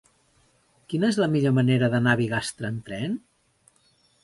Quina 0.93 1.09
és 1.13 1.19
la 1.25 1.27
millor 1.35 1.53
manera 1.59 1.91
d'anar 1.95 2.17
a 2.17 2.21
Bigastre 2.23 2.71
amb 2.73 2.85
tren? 2.91 3.17